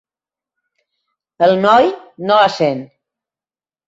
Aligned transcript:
El 1.47 1.53
noi 1.65 1.89
no 2.31 2.39
la 2.39 2.47
sent. 2.55 2.81